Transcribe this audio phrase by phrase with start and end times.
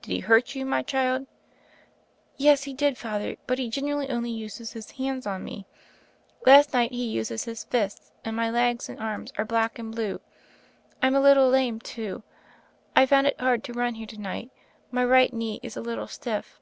[0.00, 1.26] "Did he hurt you, my child?"
[2.38, 2.96] "Yes, he did.
[2.96, 5.66] Father; but he generally only uses his hand on me.
[6.46, 10.22] Last night he used his fists, and my legs and arms are black and blue.
[11.02, 12.22] Fm a little lame, too.
[12.96, 14.50] I found it hard to run here to night;
[14.90, 16.58] my right knee is a little stiff."